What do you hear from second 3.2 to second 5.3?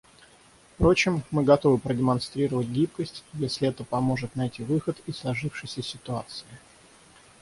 если это поможет найти выход из